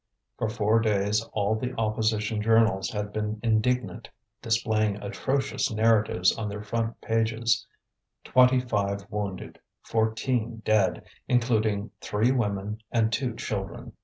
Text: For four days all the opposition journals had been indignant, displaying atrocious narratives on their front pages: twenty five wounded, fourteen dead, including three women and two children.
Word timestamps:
For 0.39 0.49
four 0.49 0.79
days 0.79 1.21
all 1.33 1.53
the 1.53 1.75
opposition 1.77 2.41
journals 2.41 2.89
had 2.89 3.13
been 3.13 3.39
indignant, 3.43 4.09
displaying 4.41 4.95
atrocious 4.95 5.69
narratives 5.69 6.35
on 6.35 6.49
their 6.49 6.63
front 6.63 6.99
pages: 7.01 7.67
twenty 8.23 8.59
five 8.61 9.05
wounded, 9.11 9.59
fourteen 9.83 10.63
dead, 10.65 11.03
including 11.27 11.91
three 12.01 12.31
women 12.31 12.81
and 12.91 13.13
two 13.13 13.35
children. 13.35 13.91